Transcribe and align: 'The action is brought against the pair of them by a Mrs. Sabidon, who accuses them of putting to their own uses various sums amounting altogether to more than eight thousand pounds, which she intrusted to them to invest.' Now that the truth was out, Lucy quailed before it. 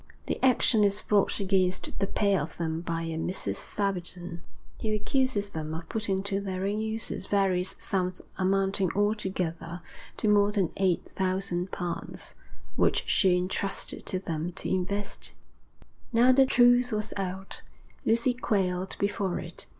'The 0.25 0.43
action 0.43 0.83
is 0.83 0.99
brought 0.99 1.39
against 1.39 1.99
the 1.99 2.07
pair 2.07 2.41
of 2.41 2.57
them 2.57 2.81
by 2.81 3.03
a 3.03 3.19
Mrs. 3.19 3.57
Sabidon, 3.57 4.41
who 4.81 4.95
accuses 4.95 5.49
them 5.49 5.75
of 5.75 5.87
putting 5.89 6.23
to 6.23 6.39
their 6.41 6.65
own 6.65 6.79
uses 6.79 7.27
various 7.27 7.75
sums 7.77 8.19
amounting 8.35 8.89
altogether 8.95 9.83
to 10.17 10.27
more 10.27 10.51
than 10.51 10.71
eight 10.77 11.05
thousand 11.05 11.71
pounds, 11.71 12.33
which 12.75 13.03
she 13.07 13.37
intrusted 13.37 14.03
to 14.07 14.17
them 14.17 14.51
to 14.53 14.67
invest.' 14.73 15.33
Now 16.11 16.29
that 16.31 16.35
the 16.35 16.45
truth 16.47 16.91
was 16.91 17.13
out, 17.15 17.61
Lucy 18.03 18.33
quailed 18.33 18.95
before 18.97 19.37
it. 19.37 19.67